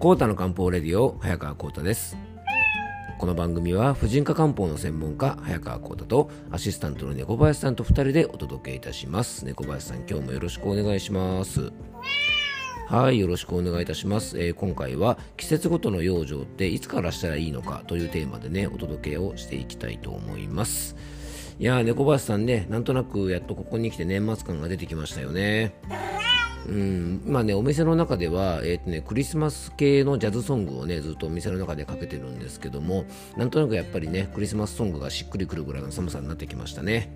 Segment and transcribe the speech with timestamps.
[0.00, 2.16] コータの漢方レディオ早川コータです。
[3.18, 9.44] この番組は婦人科漢方の専門家早川コータとアシスタントの猫林さんと2人でお届けいたします。
[9.44, 11.70] 猫林さん今日もよろしくお願いします。
[12.88, 20.96] はいよろしくお願いいたします、えー、今回は季節ごとの養生っていつからしたらいいのかというテーマでねお届けをしていきたいと思います。
[21.58, 25.74] いやー猫林さんねなんとなくやっとここに来て年末感が出てきましたよね。
[26.68, 33.04] うん、今ね、お店の中では、えーとね、クリスマス系のジャズソングをね、ずっとお店の中でかけてるんですけども、
[33.36, 37.12] なんとなくやっぱりね、クリスマスソングがしっくりくるぐらいの寒さになってきましたね。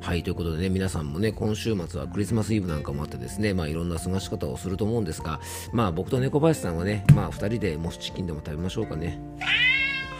[0.00, 5.40] はい、ということでね、皆さんもね、今週末はクリスマスイブなんかもあってですね、まあいろんな過ごし方をすると思うんですが、
[5.72, 9.20] まあ僕と猫林さんはね、まあ2人でモスチキンでも食べましょうかね。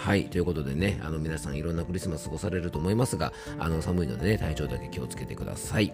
[0.06, 5.92] はい、ということでね、あの皆さんいろんなクリスマス過ごされると思いますが、あの寒いのでね、体調だけ気をつけてください。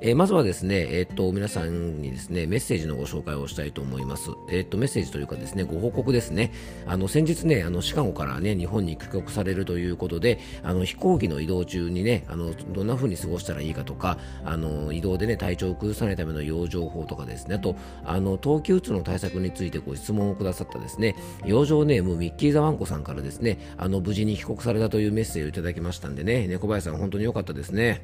[0.00, 4.30] えー、まずはですね、えー、っと、皆さんにですね、メッセージのご紹介をしたいと思います。
[4.48, 6.52] えー、っと、メッセージというかですね、ご報告ですね。
[6.86, 28.02] あの、先日ね、あの、シカゴからね、日本に帰国されるということで、あの、飛行機の移動中にね、あの、どんな風に過ごしたらいいかとか、あの、移動でね、体調を崩さないための養生法とかですね、あと、あの、冬季うつの対策についてご質問をくださったですね、養生ネームミッキー・ザ・ワンコさんからですね、あの、無事に帰国されたというメッセージをいただきましたんでね、猫林さん本当に良かったですね。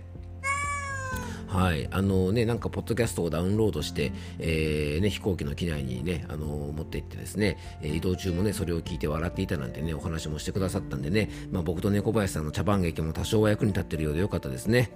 [1.55, 14.91] はい、あのね、なんか、ポッドキャストをダウンロードして、えー、ね、飛行機の機内にね、あの持って行ってですね、移動中もね、それを聞いて笑っていたなんてね、お話もしてくださったんでね、まあ、僕と猫林さんの茶番劇も多少は役に立ってるようでよかったですね。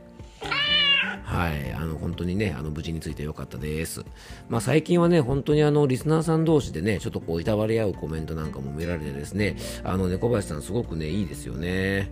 [1.29, 4.03] はい、あの本当にね、あの無事についてよかったです。
[4.49, 12.11] まあ、最近はね、本当にあのリスナーさん同士でね、ちょっとこういたわり合うコメントなんかも見られてですね、あの猫林さん、すごくね、いいですよね。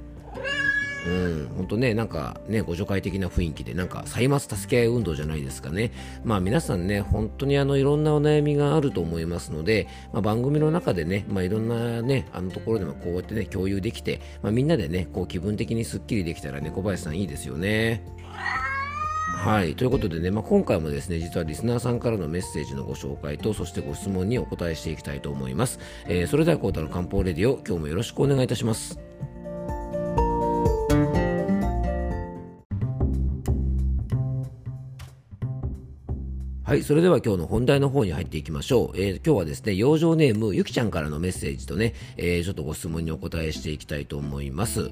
[1.07, 5.93] うん、本当ね、なんかね、ご助会的な雰囲気で、なんか、歳末助け合い運動じゃないですかね。
[6.23, 18.05] まあ皆さんね、本当にあの、いろんなお悩みがあると思いますので、まあ番組の中でね、まあいろんなね、あのところでもこうやってね、共有できて、まあみんなでね、こう気分的にスッキリできたらね、小林さんいいですよね。
[19.47, 19.77] はい。
[19.77, 25.79] ということでね、まあ、今回もですね、実はリスナーさんからのメッセージのご紹介と、そしてご質問にお答えしていきたいと思います。
[26.09, 28.99] えー、それでは、コータの漢方レディオ、今日もよろしくお願いいたします。
[36.67, 38.97] はい、それでは今日の本題の方に入っていきましょう。
[38.97, 44.91] えー、今日はですね、養生ネームゆきちゃんからのメッセージとね、えー、ちょっとご質問にお答えしていきたいと思います。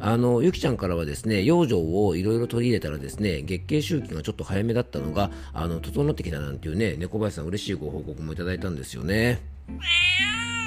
[0.00, 9.42] あの、ゆきちゃんからはですね、養生をいろいろ取り入れたらですね、月経周期がちょっと早めだったのが、あの、整ってきたなんていうね、猫林さん嬉しいご報告もいただいたんですよね。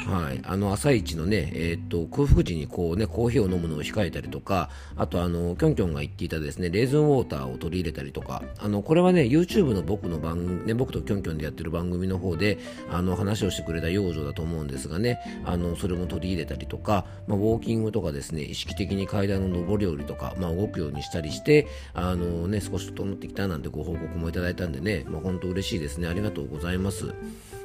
[0.05, 12.59] はい、あの朝一のね、えー、っと空腹時にこう、ね、コーヒーを飲むのを控えたりとか、あとあのキョンキョンが言っていたですねレーズンウォーターを取り入れたりとか、あのこれはね YouTube の僕の番、ね、僕とキョンキョンでやってる番組の方で
[12.91, 26.07] あの話をしてくれた養生だと思うんですがね、あのそれも取り入れたりとか、まあ、ウォーキングとかですね意識的に階段の上り下りとか、まあ、動くようにしたりして、あのね、少し整ってきたなんてご報告もいただいたんでね、まあ、本当嬉しいですね。
[26.07, 27.11] ありがとうございます。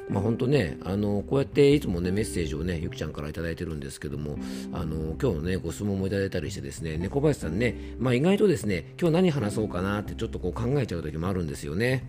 [0.09, 4.37] まあ、本当ね、あのこうやっていつもねメッセージをねゆきちゃんから頂いてるんですけども、
[4.73, 12.03] あの今日のねご質問もいただいたりしてですね猫林さんね、まあ、意外とですね今日何話そうかなってちょっとこう考えちゃう時もあるんですよね。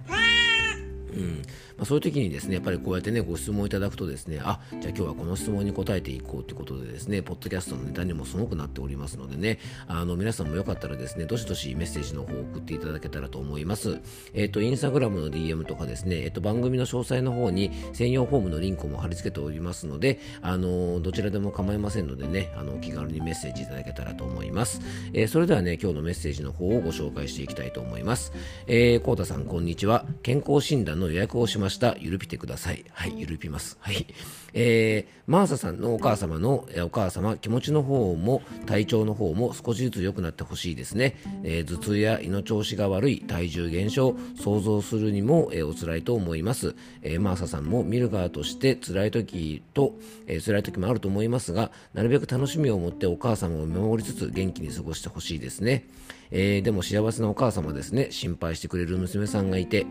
[1.15, 1.43] うん。
[1.77, 14.00] まあ、そういう時にですねやっぱりこうやってねご質問いただくとですねあじゃあ今日はこの質問に答えていこうということでですねポッドキャストのネタにもすごくなっておりますのでねあの皆さんもよかったらですねどしどしメッセージの方を送っていただけたらと思います。
[14.34, 24.81] えっ、ー、とインスタグラムの DM とかですねえっ、ー、と番組の詳細の方に専用フォームのリンクも貼り付けておりますのであのどちらでも構いませんのでねあの気軽にメッセージいただけたらと思います、
[25.12, 28.33] えー、それではね今日のメッセージの方をご紹介していきたいと思います。
[28.67, 30.05] えー、こうたさんこんにちは。
[30.23, 31.97] 健康診断の予約をしました。
[31.99, 32.85] ゆるぴてください。
[32.93, 33.77] はい、ゆるぴます。
[33.81, 34.07] はい。
[34.55, 41.17] えー、マーサさんのお母様の、えお母様、気持ちの方も、体調の方も少しずつ良くなってほしいですね。
[41.43, 46.75] えー、頭痛や胃の調子が悪い、体重減少、想像するにも、えー、お辛いと思います。
[47.03, 49.94] えー、マーサさんも見る側として辛い時と、
[50.26, 55.87] えー、辛い時もあると思いますが、なるべく楽しみを持ってお母様を見守りつつ元気に過ごしてほしいですね。
[56.32, 58.08] えー、でも幸せなお母様ですね。
[58.11, 59.87] 心配してくれる娘さんがいて、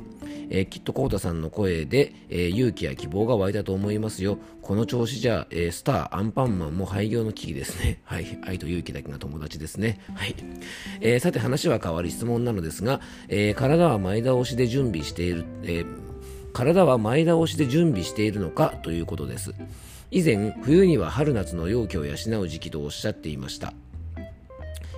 [0.49, 4.39] えー、きっとコウタさんの声で、えー、勇気や希望が湧いたと思いますよ。
[4.61, 8.01] この調子じゃ、えスター、アンパンマンも廃業の危機ですね。
[8.05, 8.39] はい。
[8.43, 9.99] 愛と勇気だけが友達ですね。
[10.15, 10.35] はい。
[10.99, 15.85] えさて話は変わり質問なのですが、え体は前倒しで準備している、え
[16.53, 19.53] 体は前倒しで準備しているのかということです。
[20.09, 23.73] 以前、冬には春夏の容器を養う時期とおっしゃっていました。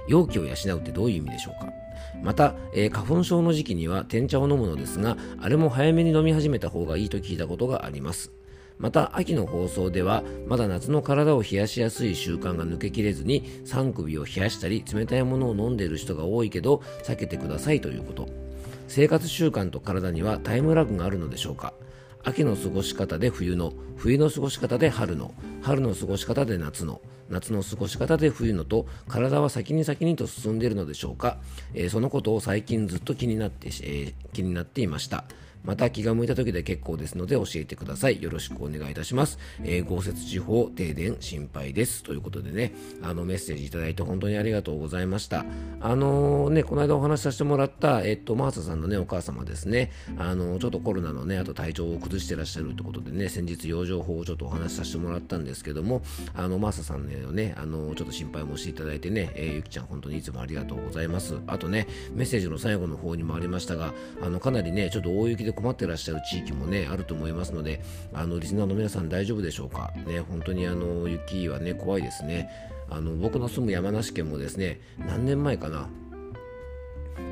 [0.08, 1.72] 容器を養うってどういう意味でしょうか？
[2.22, 8.32] また、えー、花粉症の時期には天茶を飲むのですがあれも早めに飲み始めた方がいいと聞いたことがあります。
[8.80, 18.28] また秋の放送ではまだ夏の体を冷やしやすい習慣が抜けきれずに3首を冷やしたり冷たいものを飲んでいる人が多いけど避けてくださいということ。
[18.88, 21.74] 生活習慣と体にはタイムラグがあるのでしょうか？
[22.24, 31.38] 秋の過ごし方で冬の冬の過ごし方で春の春の過ごし方で夏の夏の過ごし方で冬のと体は先に先にと進んでいるのでしょうか、
[31.74, 35.26] えー、そのことを最近ずっと気になって、えー、気になっていました。
[35.64, 38.22] また気が向いた時で結構ですので教えてください。
[38.22, 39.40] よろしくお願いいたします。
[39.64, 42.04] えー、豪雪地方停電心配です。
[42.04, 45.46] ということでね、あのメッセージいただいて本当にありがとうございました。
[45.82, 56.02] あのー、ね、この間お話しさせてもらった、えっと、マーサさんのね、お母様ですね、あのー、ちょっとコロナのね、あと体調を崩してらっしゃるってことでね、先日養生法をちょっとお話しさせてもらったんですけども、
[56.34, 61.38] あの、マーサさんのね、あのちょっと心配もしていただいてね、えーゆきちゃん本当にいつもありがとうございます。
[61.48, 67.82] あとね、メッセージの最後の方にもありましたが、あの、かなりね、ちょっと大雪で困ってらっしゃる地域もねあると思いますので
[68.14, 69.94] あのリスナーの皆さん大丈夫でしょうか？
[70.06, 72.50] ね本当にあの雪はね怖いですね。
[72.90, 75.88] あの僕の住む山梨県もですね何年前かな？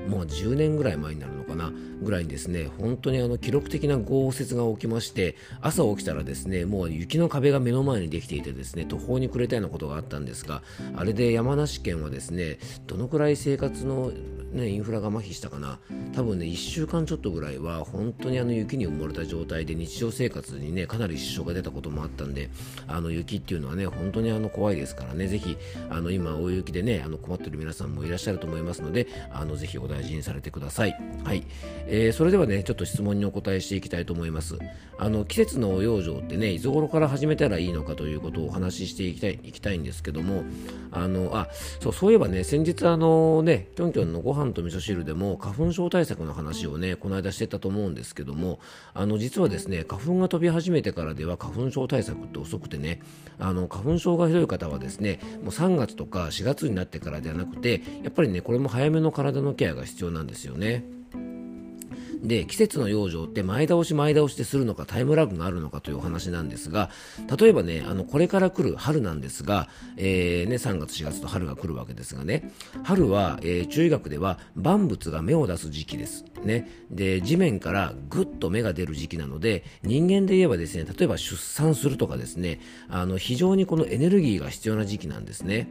[0.08, 1.72] もう10年ぐらい前になるのかな？
[2.02, 10.64] ぐらいにですね本当にあの記録的な豪雪が起きまして朝起きたらですねもう雪の壁が目の前にできていてですね途方に暮れたようなことがあったんですが
[10.96, 12.58] あれで山梨県はですね
[12.88, 14.12] どのくらい生活の
[14.52, 15.80] ね、インフラが麻痺したかな。
[16.14, 22.50] 多分ね1週間ちょっとぐらいは本当にあの雪に埋もれた状態で日常生活にねかなり支障が出たこともあったんで
[22.88, 25.28] あの雪っていうのはね本当にあの怖いですからね。
[25.28, 25.58] ぜひ
[25.90, 30.98] あの今大雪でねあの困ってる皆さんもいらっしゃると思いますのであのぜひお大事にされてください。
[31.24, 31.44] はい、
[31.88, 34.58] えー、それではねちょっと質問にお答えしていきたいと思います。
[34.98, 40.44] あの季節の養生ってねいつ頃から始めたらいいのかということをお話ししていきたいいきたいんですけども
[40.92, 41.48] あのあ
[41.80, 48.60] そうそういえばね先日あのねきょんきょんのご飯と味噌汁でも花粉症対策の話をねこの間してたと思うんですけども
[48.94, 53.02] あの実はですね花粉が飛び始めてからでは花粉症対策って遅くてね
[53.40, 61.01] あの花粉症がひどい方はですねもう3月とか4月になってからではなくてやっぱりねこれも早めの体のケアが必要なんですよね。
[62.22, 66.90] で季節の養生って前倒し前倒しでするのかタイムラグがあるのかというお話なんですが
[67.40, 72.52] 例えばねあのこれから来る春なんですが、えー、ね、3月4月と春が来るわけですがね
[72.84, 82.60] 春は、えー、中医学では万物が芽を出す時期です、ね、で地面からぐっと芽が出る時期なので人間で言えばですね例えば出産するとかですね
[82.90, 85.68] あの非常にこのエネルギーが必要な時期なんですね。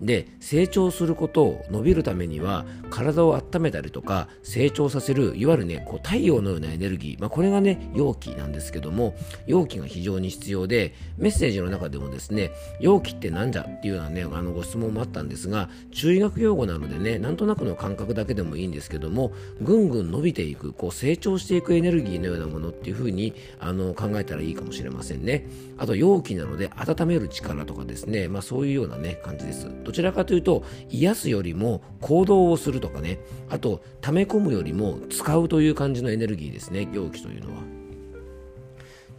[0.00, 9.14] で成長することを伸びるためには体を温めたりとか成長させるいわゆるねこう太陽のようなエネルギー、まあ、これがね容器なんですけども
[9.46, 12.50] 容器が非常に必要でメッセージの中でもですね
[12.80, 25.46] 容器ってなんじゃっていうようなねあのご質問もあったんですが中医学用語なのでねなんとなくの感覚だけでもいいんですけどもぐんぐん伸びていくこう成長していくエネルギーのようなものっていうふうにあの考えたらいいかもしれませんね。
[25.78, 29.68] あと容器なので温める力とかですねまあそういうようなね感じです。
[29.90, 37.62] どちらかというと癒すよりも行動をするとかねあと溜め込むよりも使うという感じのエネルギーですね容器というのは。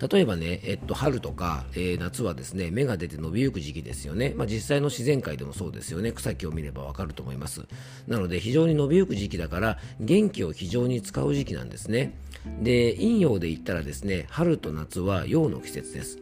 [0.10, 4.34] 例えばね、えっと、春とか、えー、夏はですね、芽が出て伸びゆく時期ですよね。
[4.36, 6.12] まあ、実際の自然界でもそうですよね。
[6.12, 7.68] 草木を見ればわかると思います。
[8.08, 12.18] なので、非常に伸びゆく時期だから、元気を非常に使う時期なんですね。
[12.64, 16.18] で、陰陽で言ったらですね、春と夏は陽の季節です。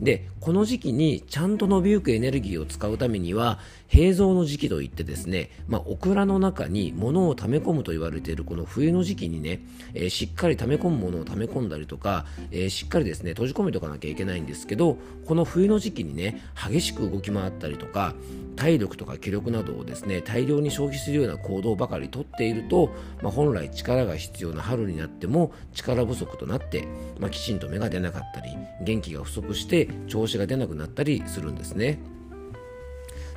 [0.00, 9.60] でこの時期にちゃんと伸びゆくエネルギーを使うためには平蔵の時期といってですね、まあ、オクラの中に物を溜め込むと言われているこの冬の時期にね、
[9.94, 18.14] えー、しっかり溜め込むものを溜め込んだりとか、えー、しっかりですね閉じ込めておかなきゃいけないんですけどこの冬の時期にね激しく動き回ったりとか
[18.56, 26.86] 体力とか気力などをですね大量に消費するような行動ばかりとっていると、まあ、本来力が必要な春になっても力不足となって、
[27.18, 28.50] まあ、きちんと芽が出なかったり
[28.82, 31.98] 元気が不足して調子が出なくなったりするんですね。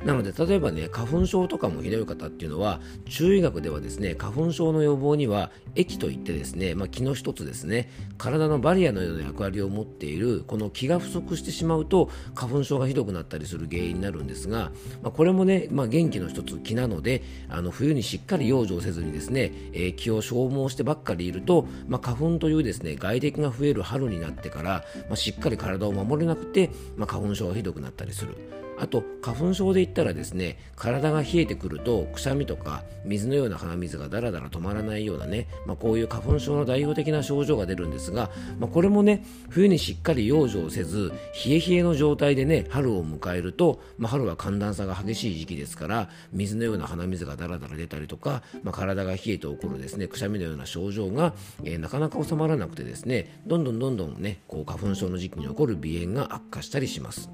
[0.04, 14.70] なので例えばね花粉症とかもひどい方っていうのは中医学ではですね花粉症の予防には液といってですね、まあ、気の一つですね体のバリアのような役割を持っているこの気が不足してしまうと花粉症がひどくなったりする原因になるんですが、
[15.02, 28.57] まあ、これもね、まあ、元気の一つ気なのであの冬にしっかり養生せずにですね、えー、気を消耗してばっかりいると、まあ、花粉というですね外敵が増える春になってから、まあ、しっかり体を守れなくて、まあ、花粉症がひどくなったりする。
[28.80, 41.12] あと花粉症で言ったらですね体が冷えてくるとくしゃみとか水のような鼻水がだらだら止まらないようなね、まあ、こういう花粉症の代表的な症状が出るんですが、まあ、これもね冬にしっかり養生せず
[41.46, 57.30] 冷え冷えの状態でね春を迎えると、まあ、春は寒暖差が激しい時期ですから水のような鼻水がだらだら出たりとか、まあ、体が冷えて起こるですねくしゃみのような症状が、えー、なかなか収まらなくてですねどんどんどんどんねこう花粉症の時期に起こる鼻炎が悪化したりします。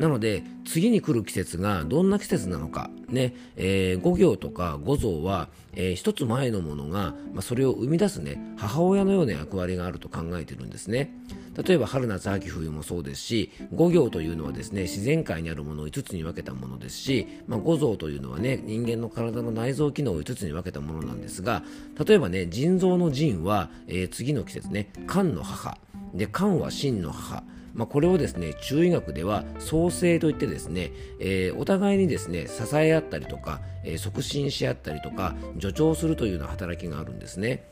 [0.00, 3.34] なので次に来る季節がどんな季節なのか、ね。
[3.56, 11.14] えー、5行とか五臓は、えー、一つ前のものが、まあ、それを生み出す、ね、母親のような役割があると考えているんですね。
[11.62, 21.62] 例えば春夏秋冬もそうですし五行というのはですね自然界にあるものを5つに分けたものですし、まあ、五臓というのはね人間の体の内臓機能を5つに分けたものなんですが
[22.06, 25.76] 例えばね腎臓の腎は、えー、次の季節ね肝の母。
[26.14, 27.42] で肝は心の母。
[27.74, 37.64] まあ、これをですね中医学では創生といってですね、えー、お互いにですね支え合ったりとか、えー、促進し合ったりとか助長するというような働きがあるんですね。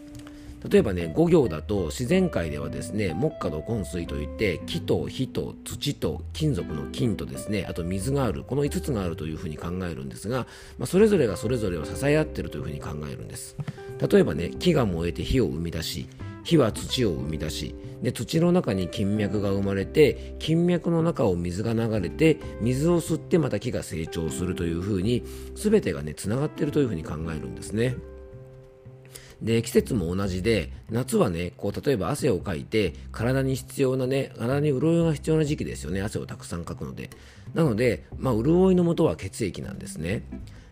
[0.69, 10.47] 例えばね5行だと自然界ではですね木下土根水といって木と火と土と金属の金とですねあと水があるこの5つがあるというふうに考えるんですが、
[10.79, 13.57] まあ、それぞれがそれぞれを支え合っているというふうに考えるんです
[14.11, 16.09] 例えばね木が燃えて火を生み出し
[16.49, 25.23] 火は土を生み出しで土の中に金脈が生まれて金脈の中を水が流れて水を吸ってまた木が成長するというふうに
[25.55, 27.97] 全てがねつながっているというふうに考えるんですね。
[29.43, 36.01] で季節も同じで夏はねこう例えば汗をかいて体に必要なね体に潤いが必要な時期ですよね。
[36.01, 37.11] 汗をたくさんかくので。
[37.53, 40.23] なので、まあ、潤いのもとは血液なんですね。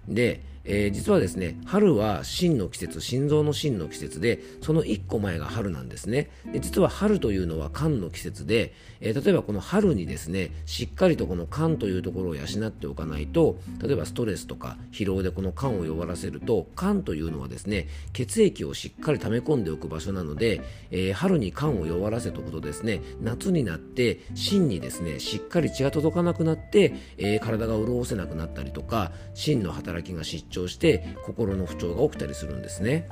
[0.08, 6.30] でえー、実はですね春は心の季節心臓の心の季節でその1個前が春なんですね。
[6.52, 33.08] で実は春というのは肝の季節で、えー、例えばこの春にですねしっかりとこの肝というところを養っておかないと例えばストレスとか疲労でこの肝を弱らせると肝というのはですね血液をしっかり溜め込んでおく場所なので、えー、春に肝を弱らせておくとですね夏になって心にですねしっかり血が届かなくなって、え体が潤せなくなったりとか心の働きが失調して心の不調が起きたりするんですね。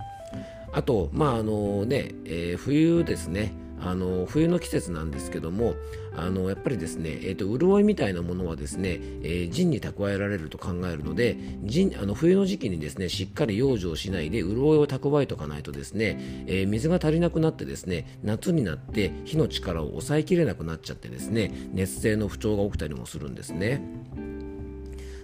[0.73, 5.75] あと、まああのねえー、冬ですねあの冬の季節なんですけども
[6.17, 23.83] あのやっぱりですね、えーと、潤いみたいなものはですね、えー、腎に蓄えられると考えるので腎あの冬の時期にですねしっかり養生しないで潤いを蓄えておかないとですね、えー、水が足りなくなってですね夏になって火の力を抑えきれなくなっちゃってですね熱性の不調が起きたりもするんですね。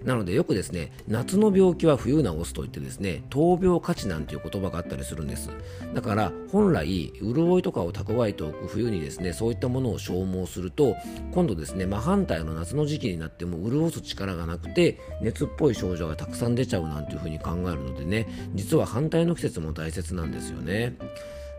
[0.05, 5.51] なのでよくですね夏の病気は冬治すといってですね闘病価値なんていう言葉があったりするんです
[5.95, 10.97] だから本来潤いとかを蓄えておく冬にですねそういったものを消耗すると
[11.33, 20.95] 今度ですね真反対の夏の時期になっても潤す力がなくて熱っぽい症状がたくさん出ちゃうなんていうふうに考えるのでね実は反対の季節も大切なんですよね。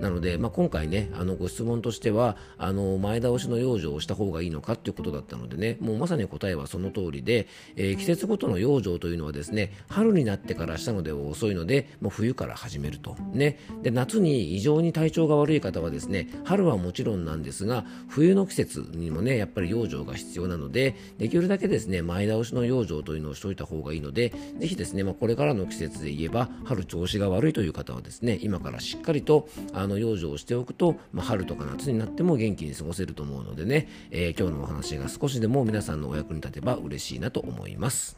[0.02, 13.16] なので、まあ、今回ねあのご質問としてはあの前倒しの養生をした方がいいのかということだったのでねもうまさに答えはその通りで、えー、季節ごとの養生というのはですね春になってからしたのでは遅いのでもう冬から始めると。
[13.34, 13.60] ね。
[13.84, 38.18] で夏に異常に体調が悪い方はですね春はもちろんなんですが冬の季節にもねやっぱり養生が必要なのでできるだけですね前倒しの養生というのをしといた方がいいのでぜひですね、まあ、これからの季節で言えば春調子が悪いという方はですね今からしっかりとあの養生をしておくと、まあ、春とか夏になっても元気に過ごせると思うのでね、えー、今日のお話が少しでも皆さんのお役に立てば嬉しいなと思います。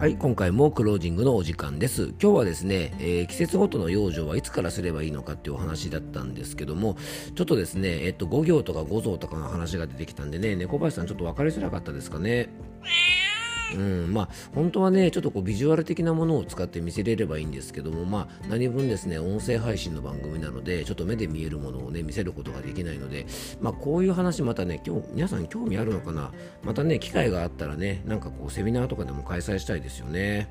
[0.00, 2.14] はい、今回もクロージングのお時間です。
[2.22, 6.96] 今日はですね、えー、季節ごとの養生はいつからすればいいのかっていうお話だったんですけども、
[7.34, 12.48] ちょっとですね、えっと、5行とか5臓とかの話が出てきたんでね、猫林さんちょっと分かりづらかったですかね？
[13.74, 23.26] うんまあ、本当はねちょっとこうビジュアル的なものを使って見せれればいいんですけども、まあ、何分ですね音声配信の番組なのでちょっと目で見えるものをね見せることができないので、
[23.60, 26.32] まあ、こういう話またね今日皆さん興味あるのかな？
[26.64, 30.48] またね機会があったらねなんかこうセミナーとかでも開催したいですよね。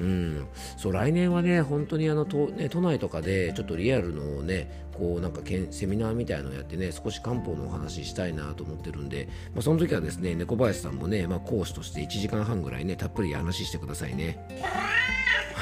[0.00, 0.46] うん、
[0.76, 14.38] そう来年はね、本当にあの都,、ね、都内とかでちょっとリアルのね、こうなんかセミナーみたいのをやってね、少し漢方のお話したいなと思ってるんで、まあ、その時はですね、猫林さんもね、まあ、講師として1時間半ぐらいね、たっぷり話してくださいね。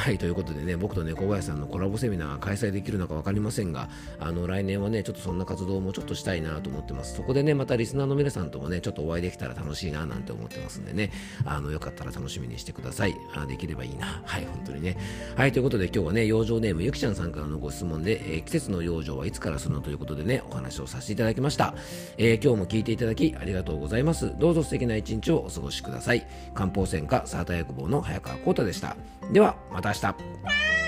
[0.00, 7.16] はい、ということでね、僕と猫林さんのコラボセミナー開催できるのか分かりませんが、あの、来年はね、ちょっとそんな活動もちょっとしたいなと思ってます。
[7.16, 11.12] そこでね、またリスナーの皆さんともね、ちょっとお会いできたら楽しいななんて思ってますんでね、
[11.44, 13.14] あの、よかったら楽しみにしてください。
[13.34, 14.22] あできればいいな。
[14.24, 14.96] はい、本当にね。
[15.36, 21.74] はい、ということで今日はね、養生ネームゆきちゃんさんからのご質問で、えー、季節の養生はいつからするのということでね、お話をさせていただきました。
[22.16, 24.32] えー、今日も聞いていただきありがとうございます。
[24.38, 26.26] どうぞ素敵な一日をお過ごしください。
[26.54, 28.96] 漢方専科サータ薬房の早川幸太でした。
[29.30, 30.79] では、またた明日。